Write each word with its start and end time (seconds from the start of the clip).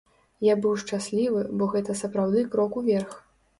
Я 0.45 0.55
быў 0.63 0.73
шчаслівы, 0.83 1.45
бо 1.61 1.69
гэта 1.75 1.99
сапраўды 2.01 2.47
крок 2.57 2.83
уверх. 2.85 3.17